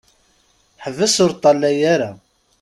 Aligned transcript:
Ḥbes 0.83 1.15
ur 1.23 1.31
ṭṭalaya 1.35 1.83
ara! 1.93 2.11